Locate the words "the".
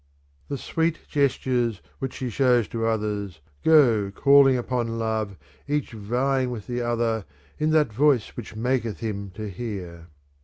0.49-0.57, 6.65-6.81